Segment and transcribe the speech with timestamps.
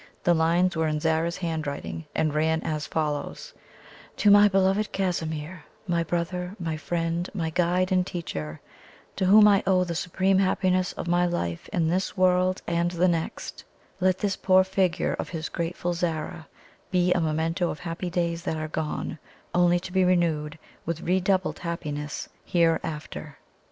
[0.23, 3.53] The lines were in Zara's handwriting, and ran as follows:
[4.17, 8.61] "To my beloved Casimir my brother, my friend, my guide and teacher,
[9.15, 13.07] to whom I owe the supreme happiness of my life in this world and the
[13.07, 13.63] next
[13.99, 16.47] let this poor figure of his grateful Zara
[16.89, 19.19] be a memento of happy days that are gone,
[19.53, 23.37] only to be renewed with redoubled happiness hereafter."